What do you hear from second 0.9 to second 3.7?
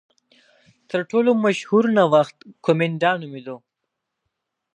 ټولو مشهور نوښت کومېنډا نومېده.